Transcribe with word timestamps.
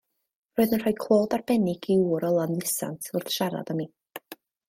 Roedd 0.59 0.71
yn 0.77 0.79
rhoi 0.83 0.93
clod 1.03 1.35
arbennig 1.37 1.85
i 1.95 1.99
ŵr 2.07 2.25
o 2.31 2.33
Landdeusant, 2.37 3.11
wrth 3.19 3.31
siarad 3.39 3.73
â 3.75 3.79
mi. 3.83 3.87